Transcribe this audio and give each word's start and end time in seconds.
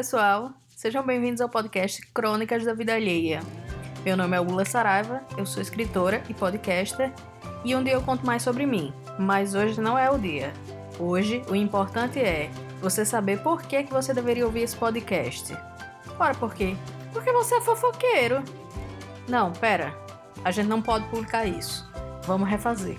Pessoal. 0.00 0.54
Sejam 0.66 1.04
bem-vindos 1.04 1.42
ao 1.42 1.48
podcast 1.50 2.00
Crônicas 2.14 2.64
da 2.64 2.72
Vida 2.72 2.94
Alheia. 2.94 3.40
Meu 4.02 4.16
nome 4.16 4.34
é 4.34 4.40
Ula 4.40 4.64
Saraiva, 4.64 5.20
eu 5.36 5.44
sou 5.44 5.60
escritora 5.60 6.24
e 6.26 6.32
podcaster, 6.32 7.12
e 7.62 7.76
um 7.76 7.84
dia 7.84 7.92
eu 7.92 8.00
conto 8.00 8.24
mais 8.24 8.42
sobre 8.42 8.64
mim, 8.64 8.94
mas 9.18 9.54
hoje 9.54 9.78
não 9.78 9.98
é 9.98 10.10
o 10.10 10.16
dia. 10.16 10.54
Hoje, 10.98 11.42
o 11.50 11.54
importante 11.54 12.18
é 12.18 12.50
você 12.80 13.04
saber 13.04 13.42
por 13.42 13.60
que, 13.60 13.82
que 13.82 13.92
você 13.92 14.14
deveria 14.14 14.46
ouvir 14.46 14.62
esse 14.62 14.74
podcast. 14.74 15.54
Ora, 16.18 16.34
por 16.34 16.54
quê? 16.54 16.74
Porque 17.12 17.30
você 17.30 17.56
é 17.56 17.60
fofoqueiro. 17.60 18.42
Não, 19.28 19.52
pera. 19.52 19.94
A 20.42 20.50
gente 20.50 20.66
não 20.66 20.80
pode 20.80 21.04
publicar 21.08 21.44
isso. 21.44 21.86
Vamos 22.22 22.48
refazer. 22.48 22.96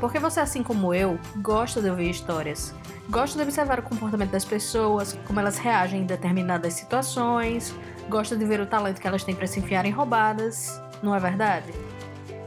Porque 0.00 0.18
você, 0.18 0.40
assim 0.40 0.62
como 0.62 0.94
eu, 0.94 1.18
gosta 1.36 1.82
de 1.82 1.90
ouvir 1.90 2.10
histórias. 2.10 2.74
Gosta 3.08 3.36
de 3.36 3.42
observar 3.42 3.80
o 3.80 3.82
comportamento 3.82 4.30
das 4.30 4.44
pessoas, 4.44 5.18
como 5.26 5.40
elas 5.40 5.58
reagem 5.58 6.02
em 6.02 6.06
determinadas 6.06 6.74
situações. 6.74 7.74
Gosta 8.08 8.36
de 8.36 8.44
ver 8.44 8.60
o 8.60 8.66
talento 8.66 9.00
que 9.00 9.06
elas 9.06 9.24
têm 9.24 9.34
para 9.34 9.46
se 9.46 9.60
enfiarem 9.60 9.90
roubadas. 9.90 10.80
Não 11.02 11.14
é 11.14 11.18
verdade? 11.18 11.72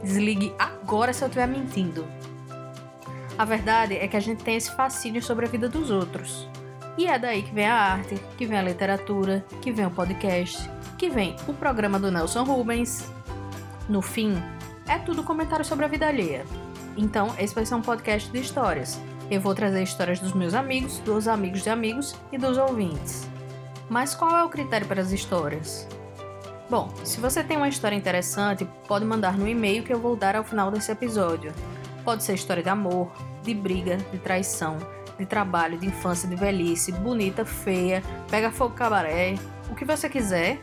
Desligue 0.02 0.54
agora 0.58 1.12
se 1.12 1.22
eu 1.22 1.28
estiver 1.28 1.46
mentindo. 1.46 2.06
A 3.38 3.44
verdade 3.44 3.96
é 3.96 4.06
que 4.06 4.16
a 4.16 4.20
gente 4.20 4.44
tem 4.44 4.56
esse 4.56 4.74
fascínio 4.74 5.22
sobre 5.22 5.46
a 5.46 5.48
vida 5.48 5.68
dos 5.68 5.90
outros. 5.90 6.48
E 6.96 7.06
é 7.06 7.18
daí 7.18 7.42
que 7.42 7.54
vem 7.54 7.66
a 7.66 7.74
arte, 7.74 8.20
que 8.36 8.46
vem 8.46 8.58
a 8.58 8.62
literatura, 8.62 9.44
que 9.60 9.72
vem 9.72 9.86
o 9.86 9.90
podcast, 9.90 10.68
que 10.98 11.08
vem 11.08 11.36
o 11.48 11.54
programa 11.54 11.98
do 11.98 12.10
Nelson 12.10 12.44
Rubens. 12.44 13.10
No 13.88 14.02
fim, 14.02 14.40
é 14.86 14.98
tudo 14.98 15.22
comentário 15.22 15.64
sobre 15.64 15.86
a 15.86 15.88
vida 15.88 16.06
alheia. 16.06 16.44
Então, 16.96 17.34
esse 17.38 17.54
vai 17.54 17.64
ser 17.64 17.74
um 17.74 17.82
podcast 17.82 18.30
de 18.30 18.40
histórias. 18.40 19.00
Eu 19.30 19.40
vou 19.40 19.54
trazer 19.54 19.82
histórias 19.82 20.20
dos 20.20 20.32
meus 20.32 20.54
amigos, 20.54 20.98
dos 20.98 21.26
amigos 21.26 21.62
de 21.62 21.70
amigos 21.70 22.14
e 22.30 22.38
dos 22.38 22.58
ouvintes. 22.58 23.26
Mas 23.88 24.14
qual 24.14 24.36
é 24.36 24.44
o 24.44 24.48
critério 24.48 24.86
para 24.86 25.00
as 25.00 25.12
histórias? 25.12 25.86
Bom, 26.68 26.92
se 27.04 27.20
você 27.20 27.42
tem 27.44 27.56
uma 27.56 27.68
história 27.68 27.96
interessante, 27.96 28.66
pode 28.88 29.04
mandar 29.04 29.36
no 29.36 29.46
e-mail 29.46 29.82
que 29.82 29.92
eu 29.92 30.00
vou 30.00 30.16
dar 30.16 30.36
ao 30.36 30.44
final 30.44 30.70
desse 30.70 30.90
episódio. 30.90 31.52
Pode 32.04 32.22
ser 32.22 32.34
história 32.34 32.62
de 32.62 32.68
amor, 32.68 33.12
de 33.42 33.54
briga, 33.54 33.96
de 33.96 34.18
traição, 34.18 34.78
de 35.18 35.26
trabalho, 35.26 35.78
de 35.78 35.86
infância, 35.86 36.28
de 36.28 36.34
velhice, 36.34 36.92
bonita, 36.92 37.44
feia, 37.44 38.02
pega 38.30 38.50
fogo 38.50 38.74
cabaré, 38.74 39.34
o 39.70 39.74
que 39.74 39.84
você 39.84 40.08
quiser, 40.08 40.60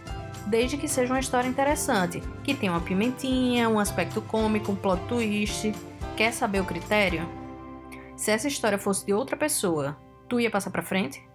desde 0.47 0.77
que 0.77 0.87
seja 0.87 1.13
uma 1.13 1.19
história 1.19 1.47
interessante, 1.47 2.21
que 2.43 2.55
tenha 2.55 2.71
uma 2.71 2.81
pimentinha, 2.81 3.69
um 3.69 3.79
aspecto 3.79 4.21
cômico, 4.21 4.71
um 4.71 4.75
plot 4.75 5.01
twist. 5.07 5.73
Quer 6.19 6.33
saber 6.33 6.59
o 6.59 6.65
critério? 6.65 7.25
Se 8.17 8.29
essa 8.29 8.49
história 8.49 8.77
fosse 8.77 9.05
de 9.05 9.13
outra 9.13 9.37
pessoa, 9.37 9.97
tu 10.27 10.37
ia 10.37 10.51
passar 10.51 10.69
para 10.69 10.83
frente? 10.83 11.25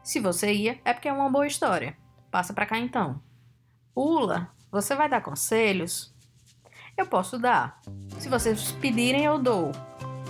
Se 0.00 0.20
você 0.20 0.52
ia, 0.52 0.78
é 0.84 0.94
porque 0.94 1.08
é 1.08 1.12
uma 1.12 1.28
boa 1.28 1.44
história. 1.44 1.96
Passa 2.30 2.54
para 2.54 2.64
cá 2.64 2.78
então. 2.78 3.20
Ula, 3.96 4.48
você 4.70 4.94
vai 4.94 5.08
dar 5.08 5.22
conselhos? 5.22 6.14
Eu 6.96 7.04
posso 7.04 7.36
dar. 7.36 7.80
Se 8.20 8.28
vocês 8.28 8.70
pedirem, 8.70 9.24
eu 9.24 9.40
dou. 9.40 9.72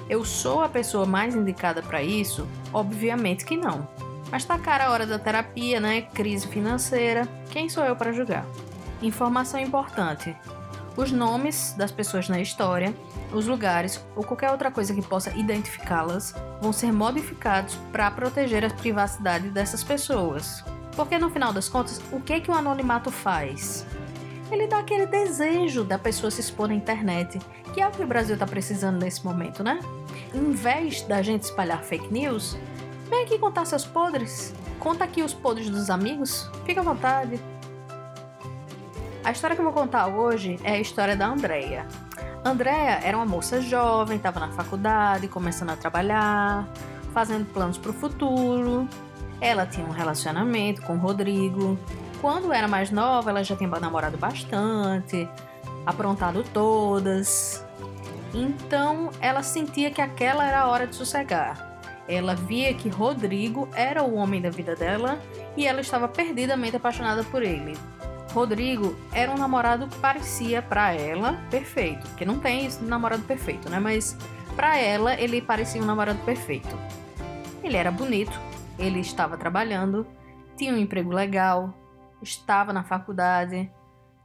Eu 0.08 0.24
sou 0.24 0.62
a 0.62 0.70
pessoa 0.70 1.04
mais 1.04 1.34
indicada 1.34 1.82
para 1.82 2.02
isso? 2.02 2.48
Obviamente 2.72 3.44
que 3.44 3.58
não. 3.58 3.86
Mas 4.30 4.42
tá 4.42 4.58
cara 4.58 4.86
a 4.86 4.90
hora 4.90 5.06
da 5.06 5.18
terapia, 5.18 5.80
né? 5.80 6.00
Crise 6.00 6.48
financeira. 6.48 7.28
Quem 7.50 7.68
sou 7.68 7.84
eu 7.84 7.94
para 7.94 8.12
julgar? 8.12 8.46
Informação 9.02 9.60
importante: 9.60 10.34
os 10.98 11.12
nomes 11.12 11.74
das 11.78 11.92
pessoas 11.92 12.28
na 12.28 12.40
história, 12.40 12.92
os 13.32 13.46
lugares 13.46 14.04
ou 14.16 14.24
qualquer 14.24 14.50
outra 14.50 14.68
coisa 14.68 14.92
que 14.92 15.00
possa 15.00 15.30
identificá-las 15.36 16.34
vão 16.60 16.72
ser 16.72 16.92
modificados 16.92 17.76
para 17.92 18.10
proteger 18.10 18.64
a 18.64 18.70
privacidade 18.70 19.48
dessas 19.48 19.84
pessoas. 19.84 20.64
Porque 20.96 21.16
no 21.16 21.30
final 21.30 21.52
das 21.52 21.68
contas, 21.68 22.02
o 22.10 22.20
que 22.20 22.40
que 22.40 22.50
o 22.50 22.54
anonimato 22.54 23.12
faz? 23.12 23.86
Ele 24.50 24.66
dá 24.66 24.80
aquele 24.80 25.06
desejo 25.06 25.84
da 25.84 26.00
pessoa 26.00 26.32
se 26.32 26.40
expor 26.40 26.66
na 26.66 26.74
internet, 26.74 27.38
que 27.72 27.80
é 27.80 27.86
o 27.86 27.92
que 27.92 28.02
o 28.02 28.06
Brasil 28.06 28.34
está 28.34 28.46
precisando 28.46 28.98
nesse 28.98 29.24
momento, 29.24 29.62
né? 29.62 29.78
Em 30.34 30.50
vez 30.50 31.02
da 31.02 31.22
gente 31.22 31.44
espalhar 31.44 31.84
fake 31.84 32.12
news, 32.12 32.58
vem 33.08 33.22
aqui 33.22 33.38
contar 33.38 33.66
seus 33.66 33.84
podres. 33.84 34.52
Conta 34.80 35.04
aqui 35.04 35.22
os 35.22 35.32
podres 35.32 35.70
dos 35.70 35.90
amigos. 35.90 36.50
Fica 36.66 36.80
à 36.80 36.84
vontade. 36.84 37.40
A 39.28 39.30
história 39.30 39.54
que 39.54 39.60
eu 39.60 39.64
vou 39.64 39.74
contar 39.74 40.06
hoje 40.06 40.58
é 40.64 40.72
a 40.72 40.80
história 40.80 41.14
da 41.14 41.26
Andrea. 41.26 41.86
Andrea 42.42 42.98
era 43.04 43.14
uma 43.14 43.26
moça 43.26 43.60
jovem, 43.60 44.16
estava 44.16 44.40
na 44.40 44.48
faculdade, 44.52 45.28
começando 45.28 45.68
a 45.68 45.76
trabalhar, 45.76 46.66
fazendo 47.12 47.44
planos 47.52 47.76
para 47.76 47.90
o 47.90 47.92
futuro. 47.92 48.88
Ela 49.38 49.66
tinha 49.66 49.86
um 49.86 49.90
relacionamento 49.90 50.80
com 50.80 50.94
o 50.94 50.96
Rodrigo, 50.96 51.78
quando 52.22 52.54
era 52.54 52.66
mais 52.66 52.90
nova, 52.90 53.28
ela 53.28 53.44
já 53.44 53.54
tinha 53.54 53.68
namorado 53.68 54.16
bastante, 54.16 55.28
aprontado 55.84 56.42
todas. 56.54 57.62
Então 58.32 59.10
ela 59.20 59.42
sentia 59.42 59.90
que 59.90 60.00
aquela 60.00 60.46
era 60.46 60.60
a 60.60 60.68
hora 60.68 60.86
de 60.86 60.96
sossegar. 60.96 61.82
Ela 62.08 62.34
via 62.34 62.72
que 62.72 62.88
Rodrigo 62.88 63.68
era 63.74 64.02
o 64.02 64.14
homem 64.14 64.40
da 64.40 64.48
vida 64.48 64.74
dela 64.74 65.20
e 65.54 65.66
ela 65.66 65.82
estava 65.82 66.08
perdidamente 66.08 66.76
apaixonada 66.76 67.22
por 67.24 67.42
ele. 67.42 67.76
Rodrigo 68.38 68.96
era 69.12 69.32
um 69.32 69.36
namorado 69.36 69.88
que 69.88 69.98
parecia 69.98 70.62
para 70.62 70.92
ela 70.92 71.32
perfeito, 71.50 72.06
porque 72.06 72.24
não 72.24 72.38
tem 72.38 72.66
esse 72.66 72.80
namorado 72.84 73.24
perfeito, 73.24 73.68
né? 73.68 73.80
Mas 73.80 74.16
para 74.54 74.78
ela 74.78 75.20
ele 75.20 75.42
parecia 75.42 75.82
um 75.82 75.84
namorado 75.84 76.20
perfeito. 76.20 76.78
Ele 77.64 77.76
era 77.76 77.90
bonito, 77.90 78.38
ele 78.78 79.00
estava 79.00 79.36
trabalhando, 79.36 80.06
tinha 80.56 80.72
um 80.72 80.76
emprego 80.76 81.10
legal, 81.10 81.74
estava 82.22 82.72
na 82.72 82.84
faculdade, 82.84 83.68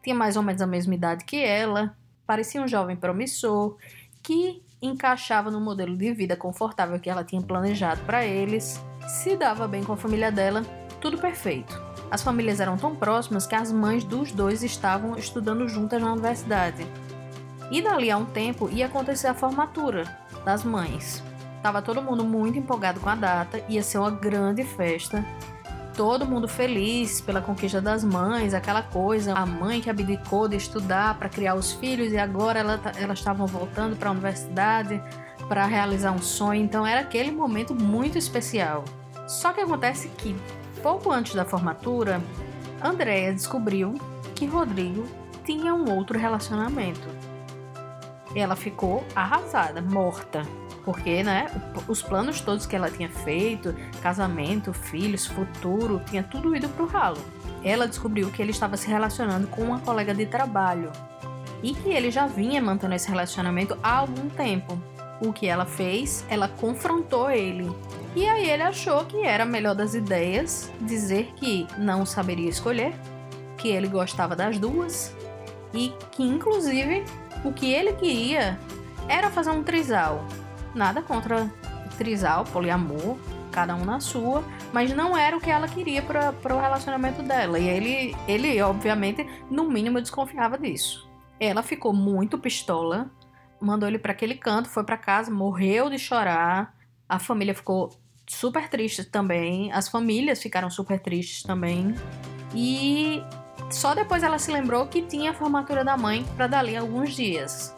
tinha 0.03 0.16
mais 0.16 0.38
ou 0.38 0.44
menos 0.44 0.62
a 0.62 0.68
mesma 0.68 0.94
idade 0.94 1.25
que 1.25 1.44
ela, 1.44 1.97
parecia 2.28 2.62
um 2.62 2.68
jovem 2.68 2.95
promissor 2.95 3.78
que 4.22 4.62
encaixava 4.80 5.50
no 5.50 5.59
modelo 5.59 5.97
de 5.97 6.13
vida 6.13 6.38
confortável 6.38 7.00
que 7.00 7.09
ela 7.09 7.24
tinha 7.24 7.41
planejado 7.41 8.01
para 8.03 8.24
eles, 8.24 8.80
se 9.07 9.35
dava 9.35 9.68
bem 9.68 9.84
com 9.84 9.94
a 9.94 9.97
família 9.97 10.31
dela, 10.31 10.62
tudo 11.01 11.18
perfeito. 11.18 11.93
As 12.13 12.22
famílias 12.22 12.59
eram 12.59 12.78
tão 12.78 12.96
próximas 12.96 13.47
que 13.47 13.56
as 13.56 13.72
mães 13.72 14.03
dos 14.03 14.31
dois 14.31 14.62
estavam 14.62 15.18
estudando 15.18 15.68
juntas 15.68 16.00
na 16.00 16.13
universidade. 16.13 16.85
E 17.72 17.81
dali 17.81 18.12
a 18.12 18.18
um 18.18 18.25
tempo 18.25 18.69
ia 18.69 18.85
acontecer 18.85 19.25
a 19.25 19.34
formatura 19.34 20.03
das 20.46 20.63
mães. 20.63 21.24
Tava 21.63 21.81
todo 21.81 22.03
mundo 22.03 22.24
muito 22.24 22.59
empolgado 22.59 23.00
com 23.00 23.09
a 23.09 23.16
data, 23.16 23.63
ia 23.68 23.81
ser 23.81 23.97
uma 23.97 24.12
grande 24.12 24.63
festa 24.63 25.25
todo 25.96 26.25
mundo 26.25 26.47
feliz 26.47 27.19
pela 27.19 27.41
conquista 27.41 27.81
das 27.81 28.03
mães, 28.03 28.53
aquela 28.53 28.84
coisa, 28.84 29.34
a 29.34 29.45
mãe 29.45 29.81
que 29.81 29.90
abdicou 29.90 30.47
de 30.47 30.57
estudar 30.57 31.18
para 31.18 31.30
criar 31.30 31.56
os 31.56 31.72
filhos 31.72 32.12
e 32.12 32.18
agora 32.18 32.59
ela, 32.59 32.78
tá, 32.78 32.91
elas 32.95 33.19
estavam 33.19 33.47
voltando 33.47 33.95
para 33.95 34.09
a 34.09 34.12
universidade 34.12 35.01
para 35.47 35.66
realizar 35.66 36.12
um 36.12 36.22
sonho, 36.22 36.63
então 36.63 36.85
era 36.85 37.01
aquele 37.01 37.31
momento 37.31 37.75
muito 37.75 38.19
especial. 38.19 38.84
Só 39.28 39.53
que 39.53 39.62
acontece 39.62 40.09
que, 40.09 40.35
pouco 40.84 41.10
antes 41.12 41.34
da 41.34 41.46
formatura, 41.46 42.22
Andréia 42.84 43.34
descobriu 43.34 43.94
que 44.36 44.46
Rodrigo 44.46 45.08
tinha 45.46 45.74
um 45.74 45.90
outro 45.90 46.20
relacionamento. 46.20 47.08
Ela 48.36 48.58
ficou 48.58 49.04
arrasada, 49.16 49.82
morta. 49.82 50.44
Porque, 50.84 51.24
né, 51.24 51.50
os 51.88 52.02
planos 52.02 52.42
todos 52.42 52.66
que 52.66 52.76
ela 52.76 52.92
tinha 52.92 53.08
feito, 53.08 53.74
casamento, 54.02 54.74
filhos, 54.74 55.26
futuro, 55.26 56.02
tinha 56.06 56.22
tudo 56.22 56.54
ido 56.54 56.68
pro 56.68 56.86
ralo. 56.86 57.22
Ela 57.63 57.88
descobriu 57.88 58.30
que 58.30 58.42
ele 58.42 58.52
estava 58.52 58.75
se 58.75 58.90
relacionando 58.90 59.48
com 59.48 59.62
uma 59.62 59.80
colega 59.80 60.13
de 60.13 60.25
trabalho 60.25 60.92
e 61.62 61.74
que 61.74 61.88
ele 61.88 62.12
já 62.12 62.28
vinha 62.28 62.62
mantendo 62.62 62.94
esse 62.94 63.07
relacionamento 63.07 63.78
há 63.81 64.00
algum 64.00 64.28
tempo. 64.28 64.78
O 65.25 65.31
que 65.31 65.48
ela 65.48 65.66
fez? 65.66 66.25
Ela 66.30 66.48
confrontou 66.48 67.31
ele. 67.31 67.72
E 68.16 68.28
aí 68.28 68.50
ele 68.50 68.64
achou 68.64 69.06
que 69.06 69.24
era 69.24 69.44
a 69.44 69.46
melhor 69.46 69.74
das 69.74 69.94
ideias 69.94 70.72
dizer 70.81 71.34
que 71.36 71.66
não 71.78 72.06
saberia 72.06 72.50
escolher, 72.50 72.94
que 73.58 73.70
ele 73.70 73.88
gostava 73.88 74.36
das 74.36 74.60
duas 74.60 75.16
e 75.74 75.92
que 76.12 76.24
inclusive 76.24 77.04
o 77.44 77.52
que 77.52 77.74
ele 77.74 77.94
queria 77.94 78.60
era 79.08 79.31
fazer 79.31 79.50
um 79.50 79.64
trisal 79.64 80.24
Nada 80.74 81.02
contra 81.02 81.52
trisal, 81.98 82.44
poliamor, 82.46 83.18
cada 83.52 83.76
um 83.76 83.86
na 83.86 84.00
sua, 84.00 84.44
mas 84.72 84.92
não 84.92 85.16
era 85.16 85.38
o 85.38 85.40
que 85.40 85.52
ela 85.52 85.68
queria 85.68 86.02
para 86.02 86.56
o 86.56 86.60
relacionamento 86.60 87.22
dela. 87.22 87.60
E 87.60 87.68
ele, 87.68 88.16
ele, 88.28 88.60
obviamente, 88.62 89.28
no 89.52 89.69
mínimo 89.69 90.02
desconfiava 90.02 90.58
disso. 90.58 91.08
Ela 91.40 91.62
ficou 91.62 91.94
muito 91.94 92.40
pistola, 92.40 93.12
mandou 93.63 93.88
ele 93.88 93.98
para 93.98 94.12
aquele 94.12 94.36
canto, 94.36 94.69
foi 94.69 94.83
para 94.83 94.98
casa, 94.98 95.31
morreu 95.31 95.89
de 95.89 95.98
chorar. 95.98 96.75
A 97.07 97.19
família 97.19 97.54
ficou 97.54 97.89
super 98.27 98.69
triste 98.69 99.04
também, 99.04 99.71
as 99.71 99.88
famílias 99.88 100.42
ficaram 100.42 100.69
super 100.69 101.00
tristes 101.00 101.44
também. 101.44 101.95
E 102.54 103.24
só 103.69 103.95
depois 103.95 104.24
ela 104.24 104.38
se 104.38 104.51
lembrou 104.51 104.88
que 104.88 105.01
tinha 105.01 105.31
a 105.31 105.33
formatura 105.33 105.83
da 105.83 105.98
mãe 105.98 106.25
para 106.36 106.48
dali 106.48 106.75
alguns 106.75 107.15
dias. 107.15 107.75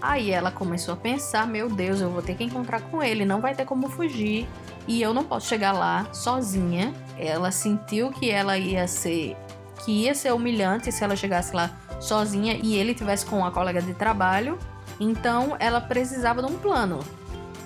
Aí 0.00 0.30
ela 0.30 0.50
começou 0.50 0.94
a 0.94 0.96
pensar: 0.96 1.46
meu 1.46 1.68
Deus, 1.68 2.00
eu 2.00 2.10
vou 2.10 2.22
ter 2.22 2.34
que 2.34 2.44
encontrar 2.44 2.80
com 2.82 3.02
ele, 3.02 3.24
não 3.24 3.40
vai 3.40 3.54
ter 3.54 3.64
como 3.64 3.88
fugir. 3.88 4.48
e 4.88 5.00
eu 5.00 5.12
não 5.14 5.24
posso 5.24 5.46
chegar 5.46 5.72
lá 5.72 6.12
sozinha. 6.12 6.92
Ela 7.18 7.50
sentiu 7.50 8.10
que 8.10 8.30
ela 8.30 8.56
ia 8.58 8.88
ser 8.88 9.36
que 9.84 10.04
ia 10.04 10.14
ser 10.14 10.32
humilhante 10.32 10.92
se 10.92 11.02
ela 11.02 11.16
chegasse 11.16 11.54
lá 11.54 11.70
sozinha 12.00 12.58
e 12.62 12.74
ele 12.74 12.94
tivesse 12.94 13.24
com 13.24 13.38
uma 13.38 13.50
colega 13.50 13.80
de 13.80 13.94
trabalho. 13.94 14.58
Então 15.00 15.56
ela 15.58 15.80
precisava 15.80 16.42
de 16.42 16.52
um 16.52 16.58
plano. 16.58 17.00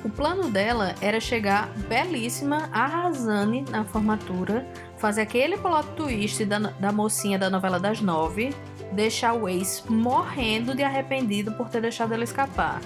O 0.05 0.09
plano 0.09 0.51
dela 0.51 0.95
era 1.01 1.19
chegar 1.19 1.69
belíssima, 1.89 2.69
arrasando 2.71 3.71
na 3.71 3.85
formatura, 3.85 4.67
fazer 4.99 5.23
aquele 5.23 5.57
plot 5.57 5.89
twist 5.97 6.45
da, 6.45 6.59
da 6.59 6.93
mocinha 6.93 7.39
da 7.39 7.51
novela 7.51 7.81
das 7.81 8.01
nove, 8.01 8.55
deixar 8.93 9.33
o 9.33 9.49
ex 9.49 9.83
morrendo 9.89 10.75
de 10.75 10.83
arrependido 10.83 11.53
por 11.53 11.69
ter 11.69 11.81
deixado 11.81 12.13
ela 12.13 12.23
escapar. 12.23 12.81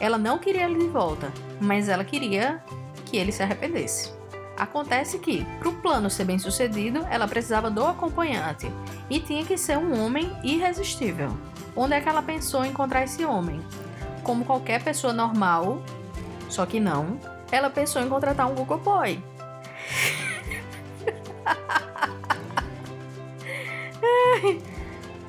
Ela 0.00 0.18
não 0.18 0.38
queria 0.38 0.64
ele 0.64 0.80
de 0.80 0.88
volta, 0.88 1.32
mas 1.60 1.88
ela 1.88 2.04
queria 2.04 2.62
que 3.06 3.16
ele 3.16 3.30
se 3.30 3.42
arrependesse. 3.42 4.12
Acontece 4.56 5.18
que, 5.18 5.44
para 5.60 5.68
o 5.68 5.74
plano 5.74 6.10
ser 6.10 6.24
bem 6.24 6.38
sucedido, 6.38 7.06
ela 7.08 7.28
precisava 7.28 7.70
do 7.70 7.86
acompanhante 7.86 8.70
e 9.08 9.20
tinha 9.20 9.44
que 9.44 9.56
ser 9.56 9.78
um 9.78 10.04
homem 10.04 10.30
irresistível. 10.42 11.32
Onde 11.74 11.94
é 11.94 12.00
que 12.00 12.08
ela 12.08 12.22
pensou 12.22 12.64
encontrar 12.64 13.04
esse 13.04 13.24
homem? 13.24 13.60
Como 14.22 14.44
qualquer 14.44 14.82
pessoa 14.82 15.12
normal, 15.12 15.82
só 16.48 16.66
que 16.66 16.78
não, 16.78 17.18
ela 17.50 17.70
pensou 17.70 18.02
em 18.02 18.08
contratar 18.08 18.46
um 18.50 18.54
Google 18.54 18.78
Boy. 18.78 19.22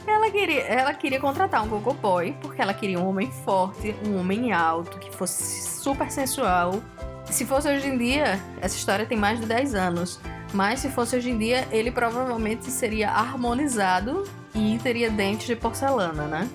ela, 0.05 0.29
queria, 0.29 0.61
ela 0.63 0.93
queria 0.93 1.19
contratar 1.19 1.63
um 1.63 1.69
Google 1.69 1.93
Boy 1.95 2.35
porque 2.41 2.61
ela 2.61 2.73
queria 2.73 2.99
um 2.99 3.07
homem 3.07 3.31
forte, 3.31 3.95
um 4.05 4.19
homem 4.19 4.51
alto, 4.51 4.99
que 4.99 5.09
fosse 5.15 5.81
super 5.81 6.11
sensual. 6.11 6.81
Se 7.25 7.45
fosse 7.45 7.69
hoje 7.69 7.87
em 7.87 7.97
dia, 7.97 8.39
essa 8.61 8.75
história 8.75 9.05
tem 9.05 9.17
mais 9.17 9.39
de 9.39 9.45
10 9.45 9.75
anos. 9.75 10.19
Mas 10.53 10.81
se 10.81 10.89
fosse 10.89 11.17
hoje 11.17 11.31
em 11.31 11.37
dia, 11.37 11.67
ele 11.71 11.91
provavelmente 11.91 12.69
seria 12.69 13.09
harmonizado 13.09 14.23
e 14.53 14.77
teria 14.83 15.09
dentes 15.09 15.47
de 15.47 15.55
porcelana, 15.55 16.27
né? 16.27 16.49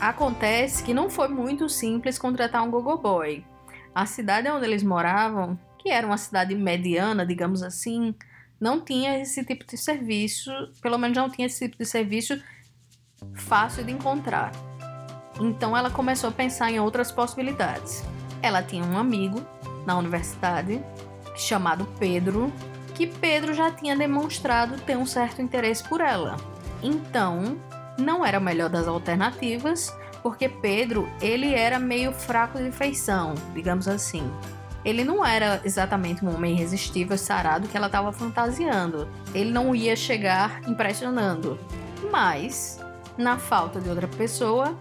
Acontece 0.00 0.84
que 0.84 0.94
não 0.94 1.10
foi 1.10 1.28
muito 1.28 1.68
simples 1.68 2.16
contratar 2.16 2.62
um 2.62 2.70
gogo 2.70 2.96
boy. 2.96 3.44
A 3.92 4.06
cidade 4.06 4.48
onde 4.48 4.64
eles 4.64 4.84
moravam, 4.84 5.58
que 5.78 5.90
era 5.90 6.06
uma 6.06 6.16
cidade 6.16 6.54
mediana, 6.54 7.26
digamos 7.26 7.62
assim, 7.62 8.14
não 8.60 8.80
tinha 8.80 9.18
esse 9.18 9.44
tipo 9.44 9.66
de 9.66 9.76
serviço, 9.76 10.50
pelo 10.80 10.96
menos 10.96 11.16
não 11.16 11.28
tinha 11.28 11.46
esse 11.46 11.66
tipo 11.66 11.76
de 11.76 11.84
serviço 11.84 12.40
fácil 13.34 13.84
de 13.84 13.90
encontrar. 13.90 14.52
Então 15.40 15.76
ela 15.76 15.90
começou 15.90 16.30
a 16.30 16.32
pensar 16.32 16.70
em 16.70 16.78
outras 16.78 17.10
possibilidades. 17.10 18.04
Ela 18.42 18.62
tinha 18.62 18.84
um 18.84 18.96
amigo 18.96 19.44
na 19.84 19.98
universidade 19.98 20.80
chamado 21.36 21.86
Pedro, 21.98 22.52
que 22.90 23.06
Pedro 23.06 23.54
já 23.54 23.70
tinha 23.70 23.96
demonstrado 23.96 24.78
ter 24.80 24.96
um 24.96 25.06
certo 25.06 25.40
interesse 25.40 25.82
por 25.88 26.00
ela. 26.00 26.36
Então, 26.82 27.56
não 27.98 28.24
era 28.24 28.38
a 28.38 28.40
melhor 28.40 28.68
das 28.68 28.86
alternativas, 28.88 29.94
porque 30.22 30.48
Pedro, 30.48 31.08
ele 31.20 31.54
era 31.54 31.78
meio 31.78 32.12
fraco 32.12 32.58
de 32.58 32.70
feição, 32.70 33.34
digamos 33.54 33.88
assim. 33.88 34.30
Ele 34.84 35.04
não 35.04 35.24
era 35.24 35.60
exatamente 35.64 36.24
um 36.24 36.34
homem 36.34 36.54
irresistível 36.54 37.16
sarado 37.18 37.68
que 37.68 37.76
ela 37.76 37.86
estava 37.86 38.12
fantasiando. 38.12 39.08
Ele 39.34 39.50
não 39.50 39.74
ia 39.74 39.94
chegar 39.94 40.62
impressionando. 40.66 41.58
Mas, 42.10 42.80
na 43.16 43.38
falta 43.38 43.78
de 43.78 43.90
outra 43.90 44.08
pessoa, 44.08 44.78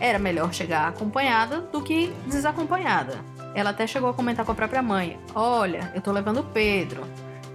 era 0.00 0.18
melhor 0.18 0.52
chegar 0.52 0.88
acompanhada 0.88 1.60
do 1.60 1.82
que 1.82 2.12
desacompanhada. 2.26 3.20
Ela 3.56 3.70
até 3.70 3.86
chegou 3.86 4.10
a 4.10 4.14
comentar 4.14 4.44
com 4.44 4.52
a 4.52 4.54
própria 4.54 4.82
mãe: 4.82 5.18
Olha, 5.34 5.90
eu 5.94 6.02
tô 6.02 6.12
levando 6.12 6.40
o 6.40 6.44
Pedro, 6.44 7.02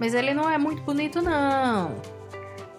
mas 0.00 0.14
ele 0.14 0.34
não 0.34 0.50
é 0.50 0.58
muito 0.58 0.82
bonito, 0.82 1.22
não. 1.22 1.94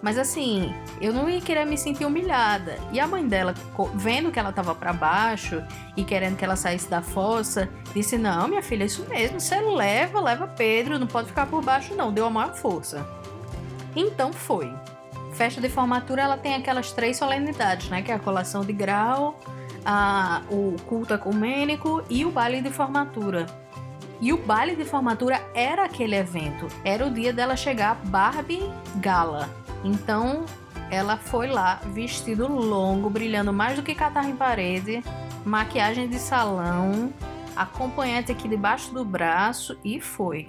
Mas 0.02 0.18
assim, 0.18 0.74
eu 1.00 1.14
não 1.14 1.30
ia 1.30 1.40
querer 1.40 1.64
me 1.64 1.78
sentir 1.78 2.04
humilhada. 2.04 2.76
E 2.92 3.00
a 3.00 3.06
mãe 3.06 3.26
dela, 3.26 3.54
vendo 3.94 4.30
que 4.30 4.38
ela 4.38 4.52
tava 4.52 4.74
para 4.74 4.92
baixo 4.92 5.62
e 5.96 6.04
querendo 6.04 6.36
que 6.36 6.44
ela 6.44 6.54
saísse 6.54 6.90
da 6.90 7.00
fossa, 7.00 7.70
disse: 7.94 8.18
Não, 8.18 8.46
minha 8.46 8.62
filha, 8.62 8.82
é 8.82 8.86
isso 8.86 9.06
mesmo. 9.08 9.40
Você 9.40 9.58
leva, 9.58 10.20
leva 10.20 10.46
Pedro, 10.46 10.98
não 10.98 11.06
pode 11.06 11.28
ficar 11.28 11.46
por 11.46 11.64
baixo, 11.64 11.94
não. 11.94 12.12
Deu 12.12 12.26
a 12.26 12.30
maior 12.30 12.54
força. 12.54 13.08
Então 13.96 14.34
foi. 14.34 14.70
Festa 15.32 15.62
de 15.62 15.70
formatura 15.70 16.20
ela 16.20 16.36
tem 16.36 16.54
aquelas 16.54 16.92
três 16.92 17.16
solenidades, 17.16 17.88
né? 17.88 18.02
Que 18.02 18.12
é 18.12 18.14
a 18.14 18.18
colação 18.18 18.62
de 18.62 18.74
grau, 18.74 19.40
a, 19.84 20.42
o 20.50 20.76
culto 20.86 21.14
ecumênico 21.14 22.02
e 22.08 22.24
o 22.24 22.30
baile 22.30 22.60
de 22.60 22.70
formatura. 22.70 23.46
E 24.20 24.32
o 24.32 24.38
baile 24.38 24.76
de 24.76 24.84
formatura 24.84 25.40
era 25.54 25.84
aquele 25.84 26.16
evento, 26.16 26.66
era 26.84 27.06
o 27.06 27.10
dia 27.10 27.32
dela 27.32 27.56
chegar 27.56 27.96
Barbie 28.06 28.62
Gala. 28.96 29.50
Então 29.84 30.44
ela 30.90 31.16
foi 31.16 31.48
lá 31.48 31.80
vestido 31.92 32.46
longo, 32.46 33.10
brilhando 33.10 33.52
mais 33.52 33.76
do 33.76 33.82
que 33.82 33.94
catarro 33.94 34.28
em 34.28 34.36
parede, 34.36 35.02
maquiagem 35.44 36.08
de 36.08 36.18
salão, 36.18 37.12
acompanhante 37.56 38.32
aqui 38.32 38.48
debaixo 38.48 38.92
do 38.94 39.04
braço 39.04 39.78
e 39.84 40.00
foi. 40.00 40.48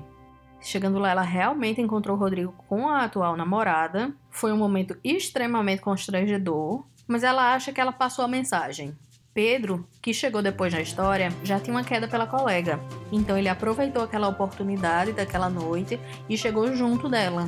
Chegando 0.61 0.97
lá, 0.97 1.11
ela 1.11 1.21
realmente 1.21 1.79
encontrou 1.79 2.17
o 2.17 2.19
Rodrigo 2.19 2.51
com 2.67 2.87
a 2.87 3.03
atual 3.03 3.37
namorada. 3.37 4.11
Foi 4.31 4.51
um 4.51 4.57
momento 4.57 4.97
extremamente 5.03 5.81
constrangedor, 5.81 6.83
mas 7.07 7.23
ela 7.23 7.53
acha 7.53 7.71
que 7.71 7.79
ela 7.79 7.91
passou 7.91 8.25
a 8.25 8.27
mensagem. 8.27 8.97
Pedro, 9.35 9.85
que 10.01 10.13
chegou 10.13 10.41
depois 10.41 10.73
na 10.73 10.79
história, 10.79 11.29
já 11.43 11.59
tinha 11.59 11.75
uma 11.75 11.83
queda 11.83 12.07
pela 12.07 12.25
colega, 12.25 12.79
então 13.11 13.37
ele 13.37 13.49
aproveitou 13.49 14.01
aquela 14.01 14.29
oportunidade 14.29 15.11
daquela 15.11 15.49
noite 15.49 15.99
e 16.29 16.37
chegou 16.37 16.73
junto 16.73 17.09
dela. 17.09 17.45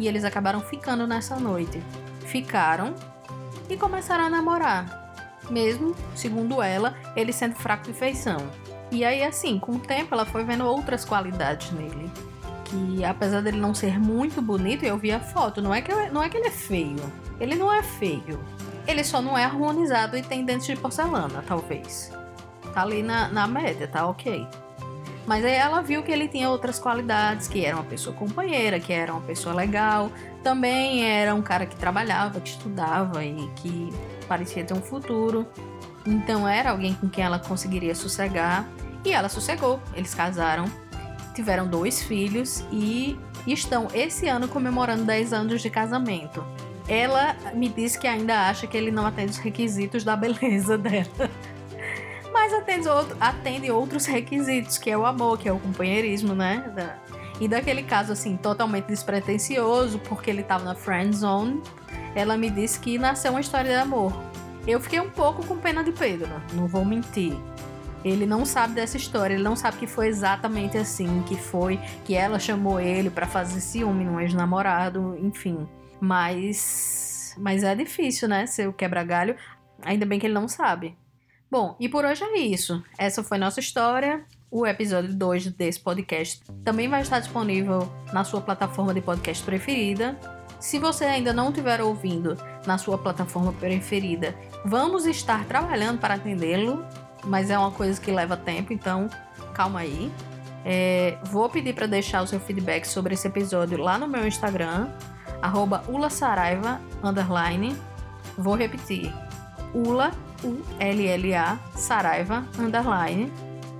E 0.00 0.08
eles 0.08 0.24
acabaram 0.24 0.60
ficando 0.60 1.06
nessa 1.06 1.36
noite. 1.36 1.80
Ficaram 2.26 2.92
e 3.70 3.76
começaram 3.76 4.24
a 4.24 4.28
namorar, 4.28 5.14
mesmo, 5.48 5.94
segundo 6.16 6.60
ela, 6.60 6.96
ele 7.14 7.32
sendo 7.32 7.54
fraco 7.54 7.84
de 7.84 7.92
feição. 7.92 8.38
E 8.90 9.04
aí, 9.04 9.22
assim, 9.22 9.60
com 9.60 9.76
o 9.76 9.78
tempo, 9.78 10.16
ela 10.16 10.26
foi 10.26 10.42
vendo 10.42 10.66
outras 10.66 11.04
qualidades 11.04 11.70
nele. 11.70 12.10
Que 12.64 13.04
apesar 13.04 13.42
dele 13.42 13.60
não 13.60 13.74
ser 13.74 14.00
muito 14.00 14.42
bonito, 14.42 14.84
eu 14.84 14.98
vi 14.98 15.12
a 15.12 15.20
foto, 15.20 15.62
não 15.62 15.72
é 15.72 15.80
que, 15.82 15.94
não 16.10 16.20
é 16.20 16.28
que 16.28 16.36
ele 16.36 16.48
é 16.48 16.50
feio. 16.50 17.12
Ele 17.38 17.54
não 17.54 17.72
é 17.72 17.80
feio 17.80 18.40
ele 18.88 19.04
só 19.04 19.20
não 19.20 19.36
é 19.36 19.44
harmonizado 19.44 20.16
e 20.16 20.22
tem 20.22 20.44
dentes 20.44 20.66
de 20.66 20.74
porcelana, 20.74 21.44
talvez. 21.46 22.10
Tá 22.72 22.82
ali 22.82 23.02
na, 23.02 23.28
na 23.28 23.46
média, 23.46 23.86
tá 23.86 24.06
ok. 24.08 24.46
Mas 25.26 25.44
aí 25.44 25.52
ela 25.52 25.82
viu 25.82 26.02
que 26.02 26.10
ele 26.10 26.26
tinha 26.26 26.48
outras 26.48 26.78
qualidades, 26.78 27.46
que 27.48 27.66
era 27.66 27.76
uma 27.76 27.84
pessoa 27.84 28.16
companheira, 28.16 28.80
que 28.80 28.90
era 28.90 29.12
uma 29.12 29.20
pessoa 29.20 29.54
legal, 29.54 30.10
também 30.42 31.04
era 31.04 31.34
um 31.34 31.42
cara 31.42 31.66
que 31.66 31.76
trabalhava, 31.76 32.40
que 32.40 32.48
estudava 32.48 33.22
e 33.22 33.46
que 33.56 33.92
parecia 34.26 34.64
ter 34.64 34.72
um 34.72 34.80
futuro. 34.80 35.46
Então 36.06 36.48
era 36.48 36.70
alguém 36.70 36.94
com 36.94 37.10
quem 37.10 37.22
ela 37.22 37.38
conseguiria 37.38 37.94
sossegar. 37.94 38.66
E 39.04 39.12
ela 39.12 39.28
sossegou, 39.28 39.78
eles 39.94 40.14
casaram, 40.14 40.64
tiveram 41.34 41.66
dois 41.66 42.02
filhos 42.02 42.64
e 42.72 43.20
estão 43.46 43.88
esse 43.92 44.28
ano 44.28 44.48
comemorando 44.48 45.04
10 45.04 45.34
anos 45.34 45.60
de 45.60 45.68
casamento. 45.68 46.42
Ela 46.88 47.36
me 47.54 47.68
disse 47.68 47.98
que 47.98 48.06
ainda 48.06 48.48
acha 48.48 48.66
que 48.66 48.76
ele 48.76 48.90
não 48.90 49.06
atende 49.06 49.32
os 49.32 49.38
requisitos 49.38 50.04
da 50.04 50.16
beleza 50.16 50.78
dela. 50.78 51.06
Mas 52.32 52.52
atende, 52.52 52.88
outro, 52.88 53.16
atende 53.20 53.70
outros 53.70 54.06
requisitos, 54.06 54.78
que 54.78 54.90
é 54.90 54.96
o 54.96 55.04
amor, 55.04 55.38
que 55.38 55.48
é 55.48 55.52
o 55.52 55.58
companheirismo, 55.58 56.34
né? 56.34 56.98
E 57.40 57.46
daquele 57.46 57.82
caso, 57.82 58.12
assim, 58.12 58.36
totalmente 58.36 58.86
despretensioso, 58.86 59.98
porque 60.00 60.30
ele 60.30 60.42
tava 60.42 60.64
na 60.64 60.74
friend 60.74 61.14
zone, 61.14 61.62
ela 62.14 62.36
me 62.36 62.50
disse 62.50 62.80
que 62.80 62.98
nasceu 62.98 63.32
uma 63.32 63.40
história 63.40 63.70
de 63.70 63.76
amor. 63.76 64.12
Eu 64.66 64.80
fiquei 64.80 65.00
um 65.00 65.10
pouco 65.10 65.44
com 65.46 65.56
pena 65.56 65.82
de 65.82 65.92
Pedro, 65.92 66.30
não 66.52 66.66
vou 66.66 66.84
mentir. 66.84 67.34
Ele 68.04 68.26
não 68.26 68.44
sabe 68.44 68.74
dessa 68.74 68.96
história, 68.96 69.34
ele 69.34 69.42
não 69.42 69.56
sabe 69.56 69.78
que 69.78 69.86
foi 69.86 70.06
exatamente 70.06 70.78
assim, 70.78 71.22
que 71.26 71.36
foi 71.36 71.78
que 72.04 72.14
ela 72.14 72.38
chamou 72.38 72.80
ele 72.80 73.10
para 73.10 73.26
fazer 73.26 73.60
ciúme 73.60 74.04
num 74.04 74.20
ex-namorado, 74.20 75.16
enfim. 75.20 75.66
Mas, 76.00 77.34
mas 77.38 77.62
é 77.62 77.74
difícil, 77.74 78.28
né? 78.28 78.46
Ser 78.46 78.68
o 78.68 78.72
quebra-galho. 78.72 79.36
Ainda 79.82 80.06
bem 80.06 80.18
que 80.18 80.26
ele 80.26 80.34
não 80.34 80.48
sabe. 80.48 80.96
Bom, 81.50 81.76
e 81.80 81.88
por 81.88 82.04
hoje 82.04 82.22
é 82.24 82.38
isso. 82.38 82.82
Essa 82.98 83.22
foi 83.22 83.38
nossa 83.38 83.60
história. 83.60 84.24
O 84.50 84.66
episódio 84.66 85.14
2 85.14 85.48
desse 85.52 85.80
podcast 85.80 86.42
também 86.64 86.88
vai 86.88 87.02
estar 87.02 87.20
disponível 87.20 87.90
na 88.12 88.24
sua 88.24 88.40
plataforma 88.40 88.94
de 88.94 89.00
podcast 89.00 89.42
preferida. 89.44 90.18
Se 90.58 90.78
você 90.78 91.04
ainda 91.04 91.32
não 91.32 91.50
estiver 91.50 91.80
ouvindo 91.80 92.36
na 92.66 92.78
sua 92.78 92.98
plataforma 92.98 93.52
preferida, 93.52 94.34
vamos 94.64 95.06
estar 95.06 95.44
trabalhando 95.44 96.00
para 96.00 96.14
atendê-lo, 96.14 96.84
mas 97.24 97.50
é 97.50 97.58
uma 97.58 97.70
coisa 97.70 98.00
que 98.00 98.10
leva 98.10 98.36
tempo, 98.36 98.72
então 98.72 99.08
calma 99.54 99.80
aí. 99.80 100.10
É, 100.64 101.16
vou 101.24 101.48
pedir 101.48 101.74
para 101.74 101.86
deixar 101.86 102.22
o 102.22 102.26
seu 102.26 102.40
feedback 102.40 102.84
sobre 102.86 103.14
esse 103.14 103.26
episódio 103.26 103.78
lá 103.78 103.96
no 103.96 104.08
meu 104.08 104.26
Instagram, 104.26 104.90
arroba 105.42 105.82
Ula 105.88 106.10
Saraiva, 106.10 106.80
underline. 107.02 107.76
Vou 108.36 108.54
repetir. 108.54 109.12
Ula, 109.74 110.12
U-L-L-A, 110.42 111.58
Saraiva, 111.74 112.44
underline. 112.58 113.32